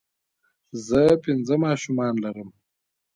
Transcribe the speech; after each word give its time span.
زۀ 0.85 1.03
پنځه 1.23 1.55
ماشومان 1.65 2.13
لرم 2.23 2.49